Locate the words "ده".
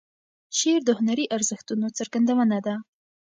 2.65-2.75